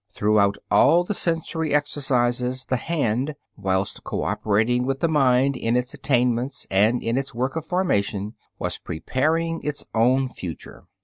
Throughout 0.13 0.57
all 0.71 1.03
the 1.03 1.13
sensory 1.13 1.75
exercises 1.75 2.65
the 2.65 2.77
hand, 2.77 3.35
whilst 3.55 4.03
cooperating 4.03 4.83
with 4.83 4.99
the 4.99 5.07
mind 5.07 5.55
in 5.55 5.75
its 5.75 5.93
attainments 5.93 6.65
and 6.71 7.03
in 7.03 7.19
its 7.19 7.35
work 7.35 7.55
of 7.55 7.67
formation, 7.67 8.33
was 8.57 8.79
preparing 8.79 9.61
its 9.63 9.85
own 9.93 10.27
future. 10.27 10.85